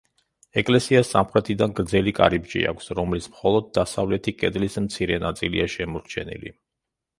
[0.59, 6.57] ეკლესიას სამხრეთიდან გრძელი კარიბჭე აქვს, რომლის მხოლოდ დასავლეთი კედლის მცირე ნაწილია შემორჩენილი.